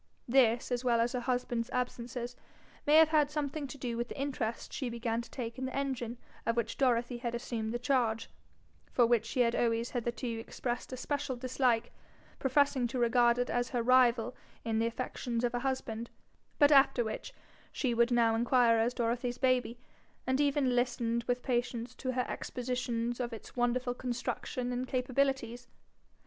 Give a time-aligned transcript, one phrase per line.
[0.27, 2.35] This, as well as her husband's absences,
[2.87, 5.75] may have had something to do with the interest she began to take in the
[5.77, 8.27] engine of which Dorothy had assumed the charge,
[8.91, 11.91] for which she had always hitherto expressed a special dislike,
[12.39, 14.35] professing to regard it as her rival
[14.65, 16.09] in the affections of her husband,
[16.57, 17.31] but after which
[17.71, 19.77] she would now inquire as Dorothy's baby,
[20.25, 25.67] and even listen with patience to her expositions of its wonderful construction and capabilities.